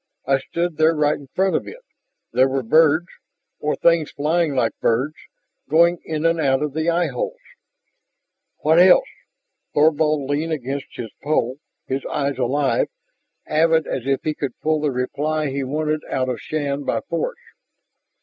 I 0.25 0.39
stood 0.39 0.77
there 0.77 0.95
right 0.95 1.13
in 1.19 1.27
front 1.35 1.55
of 1.55 1.67
it. 1.67 1.83
There 2.33 2.49
were 2.49 2.63
birds 2.63 3.05
or 3.59 3.75
things 3.75 4.09
flying 4.09 4.55
like 4.55 4.71
birds 4.79 5.13
going 5.69 5.99
in 6.03 6.25
and 6.25 6.39
out 6.39 6.63
of 6.63 6.73
the 6.73 6.89
eyeholes" 6.89 7.37
"What 8.63 8.79
else?" 8.79 9.05
Thorvald 9.75 10.27
leaned 10.27 10.53
across 10.53 10.81
his 10.89 11.11
pole, 11.21 11.57
his 11.85 12.03
eyes 12.09 12.39
alive, 12.39 12.87
avid, 13.45 13.85
as 13.85 14.07
if 14.07 14.21
he 14.23 14.35
would 14.41 14.59
pull 14.59 14.81
the 14.81 14.89
reply 14.91 15.51
he 15.51 15.63
wanted 15.63 16.01
out 16.09 16.29
of 16.29 16.41
Shann 16.41 16.83
by 16.83 17.01
force. 17.01 17.37